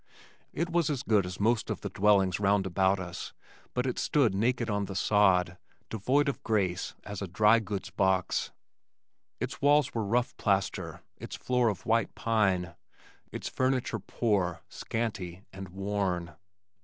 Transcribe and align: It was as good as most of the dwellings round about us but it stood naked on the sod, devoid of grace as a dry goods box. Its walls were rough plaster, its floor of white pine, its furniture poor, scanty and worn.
It 0.51 0.71
was 0.71 0.89
as 0.89 1.03
good 1.03 1.27
as 1.27 1.39
most 1.39 1.69
of 1.69 1.81
the 1.81 1.89
dwellings 1.89 2.39
round 2.39 2.65
about 2.65 2.99
us 2.99 3.33
but 3.75 3.85
it 3.85 3.99
stood 3.99 4.33
naked 4.33 4.67
on 4.67 4.85
the 4.85 4.95
sod, 4.95 5.59
devoid 5.91 6.27
of 6.27 6.41
grace 6.41 6.95
as 7.03 7.21
a 7.21 7.27
dry 7.27 7.59
goods 7.59 7.91
box. 7.91 8.49
Its 9.39 9.61
walls 9.61 9.93
were 9.93 10.03
rough 10.03 10.35
plaster, 10.37 11.03
its 11.17 11.35
floor 11.35 11.69
of 11.69 11.85
white 11.85 12.15
pine, 12.15 12.73
its 13.31 13.47
furniture 13.47 13.99
poor, 13.99 14.63
scanty 14.69 15.43
and 15.53 15.69
worn. 15.69 16.33